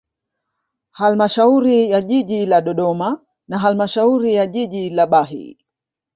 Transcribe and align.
Halamashauri 0.91 1.89
ya 1.91 2.01
jiji 2.01 2.45
la 2.45 2.61
Dodoma 2.61 3.21
na 3.47 3.59
halmashauri 3.59 4.33
ya 4.33 4.47
jiji 4.47 4.89
la 4.89 5.07
Bahi 5.07 5.57